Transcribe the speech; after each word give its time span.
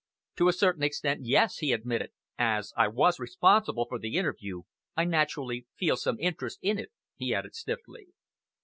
"To 0.37 0.47
a 0.47 0.53
certain 0.53 0.81
extent, 0.81 1.25
yes!" 1.27 1.57
he 1.57 1.71
admitted; 1.71 2.09
"as 2.35 2.73
I 2.75 2.87
was 2.87 3.19
responsible 3.19 3.85
for 3.87 3.99
the 3.99 4.17
interview, 4.17 4.63
I 4.97 5.05
naturally 5.05 5.67
feel 5.75 5.95
some 5.95 6.17
interest 6.19 6.57
in 6.63 6.79
it," 6.79 6.89
he 7.17 7.35
added 7.35 7.53
stiffly. 7.53 8.07